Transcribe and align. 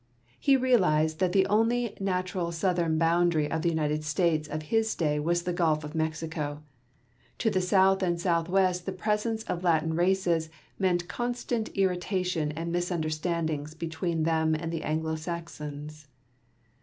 He 0.39 0.57
realized 0.57 1.19
that 1.19 1.31
the 1.31 1.45
only 1.45 1.95
natural 1.99 2.51
southern 2.51 2.97
boundary 2.97 3.51
of 3.51 3.61
the 3.61 3.69
United 3.69 4.03
States 4.03 4.47
of 4.47 4.63
his 4.73 4.95
day 4.95 5.19
was 5.19 5.43
the 5.43 5.53
gulf 5.53 5.83
of 5.83 5.93
Mexico. 5.93 6.63
To 7.37 7.51
the 7.51 7.61
south 7.61 8.01
and 8.01 8.19
southwest 8.19 8.87
the 8.87 8.93
pre.sence 8.93 9.43
of 9.43 9.63
Latin 9.63 9.93
races 9.93 10.49
meant 10.79 11.07
constant 11.07 11.71
irrita 11.75 12.25
tion 12.25 12.51
and 12.53 12.71
misunderstandings 12.71 13.75
between 13.75 14.23
them 14.23 14.55
and 14.55 14.73
the 14.73 14.81
Anglo 14.81 15.15
Saxons. 15.15 16.07